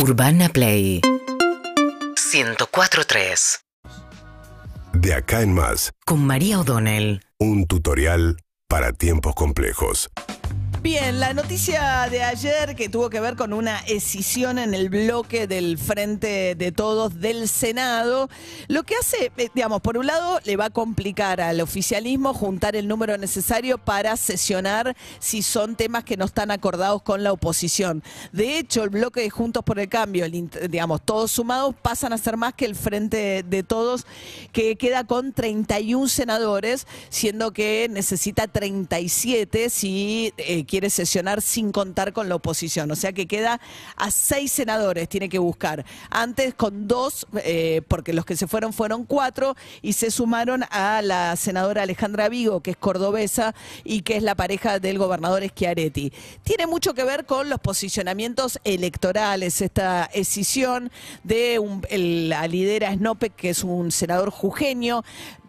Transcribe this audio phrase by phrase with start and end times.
[0.00, 1.00] Urbana Play
[2.30, 3.58] 104.3
[4.92, 7.22] De acá en más, con María O'Donnell.
[7.40, 8.36] un tutorial
[8.68, 10.08] para tiempos complejos.
[10.80, 15.48] Bien, la noticia de ayer que tuvo que ver con una escisión en el bloque
[15.48, 18.30] del Frente de Todos del Senado,
[18.68, 22.76] lo que hace, eh, digamos, por un lado le va a complicar al oficialismo juntar
[22.76, 28.04] el número necesario para sesionar si son temas que no están acordados con la oposición.
[28.30, 32.18] De hecho, el bloque de Juntos por el Cambio, el digamos, todos sumados, pasan a
[32.18, 34.06] ser más que el Frente de Todos,
[34.52, 42.12] que queda con 31 senadores, siendo que necesita 37 si eh, quiere sesionar sin contar
[42.12, 42.88] con la oposición.
[42.92, 43.60] O sea que queda
[43.96, 45.84] a seis senadores, tiene que buscar.
[46.10, 51.02] Antes con dos, eh, porque los que se fueron fueron cuatro, y se sumaron a
[51.02, 56.12] la senadora Alejandra Vigo, que es cordobesa y que es la pareja del gobernador Schiaretti.
[56.44, 60.90] Tiene mucho que ver con los posicionamientos electorales, esta escisión
[61.24, 61.58] de
[62.28, 65.02] la lidera Snope, que es un senador jujeño,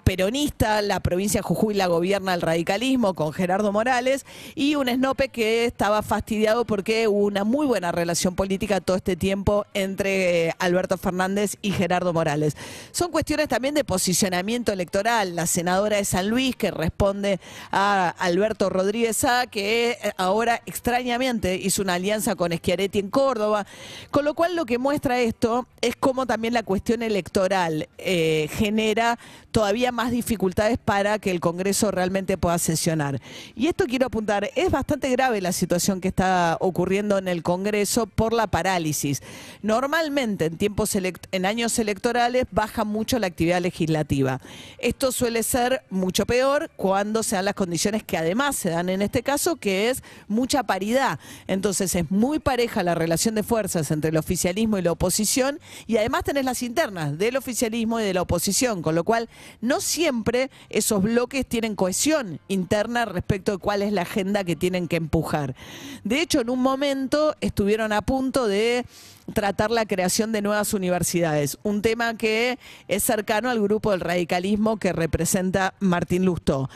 [0.10, 5.30] peronista, la provincia de Jujuy la gobierna el radicalismo con Gerardo Morales y un Snope
[5.30, 10.54] que estaba fastidiado porque hubo una muy buena relación política todo este tiempo entre eh,
[10.58, 12.58] Alberto Fernández y Gerardo Morales.
[12.92, 15.36] Son cuestiones también de posicionamiento electoral.
[15.36, 17.40] La senadora de San Luis que responde
[17.72, 23.68] a Alberto Rodríguez Sá, que eh, ahora extrañamente hizo una alianza con Schiaretti en Córdoba,
[24.10, 29.20] con lo cual lo que muestra esto es cómo también la cuestión electoral eh, genera
[29.52, 33.22] todavía más dificultades para que el Congreso realmente pueda sesionar.
[33.56, 38.08] Y esto quiero apuntar, es bastante grave la situación que está ocurriendo en el Congreso
[38.08, 39.22] por la parálisis.
[39.62, 44.40] Normalmente en tiempos en años electorales baja mucho la actividad legislativa.
[44.80, 49.02] Esto suele ser mucho peor cuando se dan las condiciones que además se dan en
[49.02, 51.20] este caso, que es mucha paridad.
[51.48, 55.98] Entonces es muy pareja la relación de fuerzas entre el oficialismo y la oposición y
[55.98, 59.30] además tenés las internas del oficialismo y de la oposición, con lo cual
[59.62, 64.88] no siempre esos bloques tienen cohesión interna respecto de cuál es la agenda que tienen
[64.88, 65.56] que empujar.
[66.04, 68.86] De hecho, en un momento estuvieron a punto de
[69.34, 72.58] tratar la creación de nuevas universidades, un tema que
[72.88, 76.70] es cercano al grupo del radicalismo que representa Martín Lustó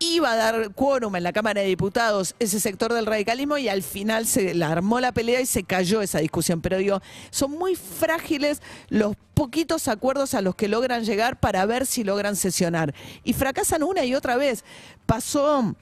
[0.00, 3.82] iba a dar quórum en la Cámara de Diputados ese sector del radicalismo y al
[3.82, 6.60] final se armó la pelea y se cayó esa discusión.
[6.60, 7.00] Pero digo,
[7.30, 12.34] son muy frágiles los poquitos acuerdos a los que logran llegar para ver si logran
[12.34, 12.94] sesionar.
[13.22, 14.64] Y fracasan una y otra vez.
[15.06, 15.76] Pasó...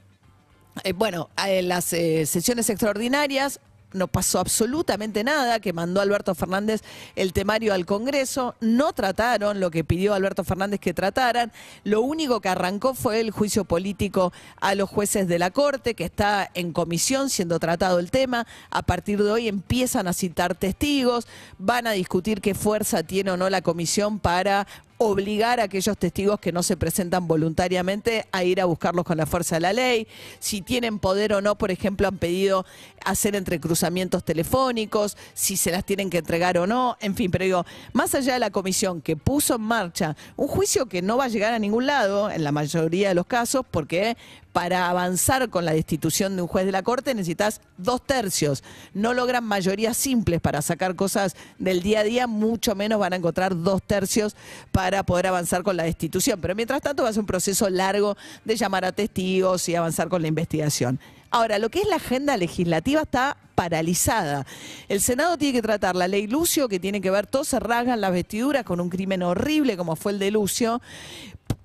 [0.84, 3.60] Eh, bueno, en las eh, sesiones extraordinarias
[3.92, 6.82] no pasó absolutamente nada, que mandó Alberto Fernández
[7.16, 11.52] el temario al Congreso, no trataron lo que pidió Alberto Fernández que trataran,
[11.84, 16.04] lo único que arrancó fue el juicio político a los jueces de la Corte, que
[16.04, 21.26] está en comisión siendo tratado el tema, a partir de hoy empiezan a citar testigos,
[21.58, 24.66] van a discutir qué fuerza tiene o no la comisión para
[24.98, 29.26] obligar a aquellos testigos que no se presentan voluntariamente a ir a buscarlos con la
[29.26, 30.08] fuerza de la ley,
[30.40, 32.66] si tienen poder o no, por ejemplo, han pedido
[33.04, 37.66] hacer entrecruzamientos telefónicos, si se las tienen que entregar o no, en fin, pero digo,
[37.92, 41.28] más allá de la comisión que puso en marcha un juicio que no va a
[41.28, 44.16] llegar a ningún lado en la mayoría de los casos, porque
[44.58, 48.64] para avanzar con la destitución de un juez de la Corte necesitas dos tercios.
[48.92, 53.16] No logran mayorías simples para sacar cosas del día a día, mucho menos van a
[53.16, 54.34] encontrar dos tercios
[54.72, 56.40] para poder avanzar con la destitución.
[56.40, 60.08] Pero mientras tanto va a ser un proceso largo de llamar a testigos y avanzar
[60.08, 60.98] con la investigación.
[61.30, 64.44] Ahora, lo que es la agenda legislativa está paralizada.
[64.88, 68.00] El Senado tiene que tratar la ley Lucio, que tiene que ver, todos se rasgan
[68.00, 70.82] las vestiduras con un crimen horrible como fue el de Lucio,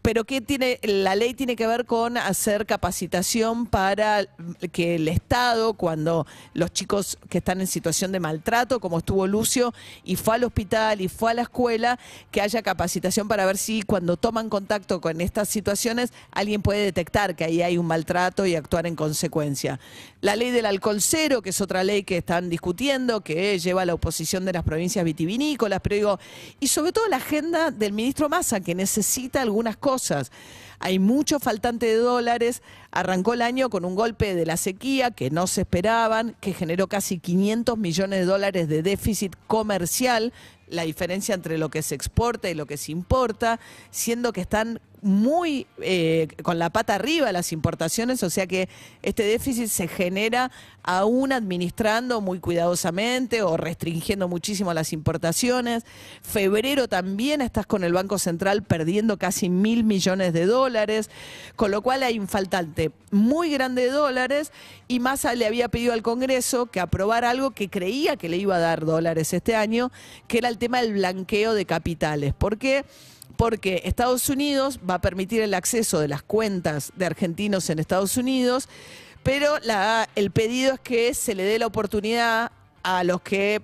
[0.04, 4.26] pero que tiene la ley tiene que ver con hacer capacitación para
[4.74, 9.74] que el Estado cuando los chicos que están en situación de maltrato como estuvo Lucio
[10.04, 11.98] y fue al hospital y fue a la escuela
[12.32, 17.38] que haya capacitación para ver si cuando toman contacto con estas situaciones alguien puede detectar
[17.38, 19.80] que ahí hay un maltrato y actuar en consecuencia.
[20.20, 23.86] La ley del alcohol cero, que es otra ley que están discutiendo, que lleva a
[23.86, 26.20] la oposición de las provincias vitivinícolas, pero digo,
[26.60, 29.93] y sobre todo la agenda del ministro Massa, que necesita algunas cosas.
[30.80, 32.62] Hay mucho faltante de dólares.
[32.92, 36.88] Arrancó el año con un golpe de la sequía que no se esperaban, que generó
[36.88, 40.34] casi 500 millones de dólares de déficit comercial,
[40.68, 43.60] la diferencia entre lo que se exporta y lo que se importa,
[43.92, 48.70] siendo que están muy eh, con la pata arriba las importaciones, o sea que
[49.02, 50.52] este déficit se genera
[50.84, 55.84] aún administrando muy cuidadosamente o restringiendo muchísimo las importaciones.
[56.22, 61.10] Febrero también estás con el Banco Central perdiendo casi mil millones de dólares,
[61.56, 64.52] con lo cual hay un faltante muy grande de dólares
[64.88, 68.56] y Massa le había pedido al Congreso que aprobara algo que creía que le iba
[68.56, 69.92] a dar dólares este año,
[70.28, 72.34] que era el tema del blanqueo de capitales.
[72.34, 72.86] ¿Por qué?
[73.38, 78.18] Porque Estados Unidos va a permitir el acceso de las cuentas de argentinos en Estados
[78.18, 78.70] Unidos,
[79.24, 82.52] pero la, el pedido es que se le dé la oportunidad
[82.84, 83.62] a los que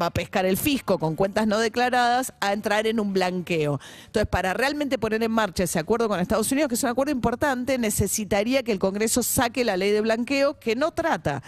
[0.00, 3.80] va a pescar el fisco con cuentas no declaradas a entrar en un blanqueo.
[4.06, 7.12] Entonces, para realmente poner en marcha ese acuerdo con Estados Unidos, que es un acuerdo
[7.12, 11.42] importante, necesitaría que el Congreso saque la ley de blanqueo, que no trata.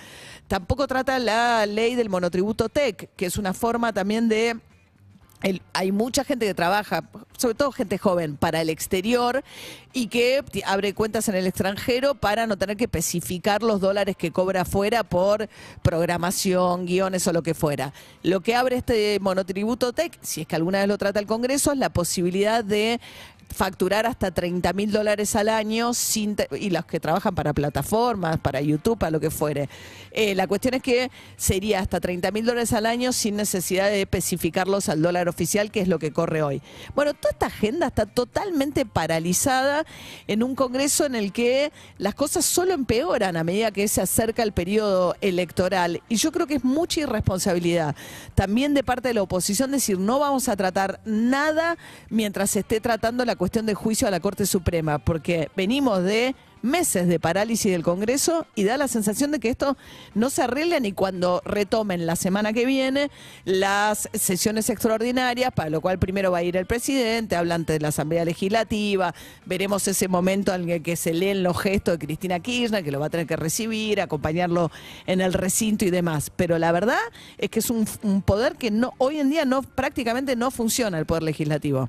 [0.49, 4.59] Tampoco trata la ley del monotributo TEC, que es una forma también de
[5.73, 7.05] hay mucha gente que trabaja,
[7.37, 9.43] sobre todo gente joven, para el exterior
[9.93, 14.31] y que abre cuentas en el extranjero para no tener que especificar los dólares que
[14.31, 15.49] cobra afuera por
[15.83, 17.93] programación, guiones o lo que fuera.
[18.23, 21.73] Lo que abre este monotributo TEC, si es que alguna vez lo trata el Congreso,
[21.73, 23.00] es la posibilidad de
[23.53, 28.61] facturar hasta 30 mil dólares al año sin y los que trabajan para plataformas, para
[28.61, 29.69] YouTube, para lo que fuere.
[30.13, 34.03] Eh, la cuestión es que sería hasta 30 mil dólares al año sin necesidad de
[34.03, 36.63] especificarlos al dólar oficial, que es lo que corre hoy.
[36.95, 39.85] Bueno, toda esta agenda está totalmente paralizada
[40.27, 44.43] en un Congreso en el que las cosas solo empeoran a medida que se acerca
[44.43, 46.03] el periodo electoral.
[46.09, 47.95] Y yo creo que es mucha irresponsabilidad
[48.35, 51.77] también de parte de la oposición decir no vamos a tratar nada
[52.09, 56.37] mientras se esté tratando la cuestión de juicio a la Corte Suprema, porque venimos de
[56.62, 59.77] meses de parálisis del Congreso y da la sensación de que esto
[60.15, 63.11] no se arregla ni cuando retomen la semana que viene
[63.44, 67.89] las sesiones extraordinarias, para lo cual primero va a ir el presidente, habla ante la
[67.89, 69.12] Asamblea Legislativa,
[69.44, 73.00] veremos ese momento en el que se leen los gestos de Cristina Kirchner, que lo
[73.00, 74.71] va a tener que recibir, acompañarlo
[75.09, 76.31] en el recinto y demás.
[76.37, 77.00] Pero la verdad
[77.39, 80.97] es que es un, un poder que no hoy en día no prácticamente no funciona
[80.97, 81.89] el poder legislativo.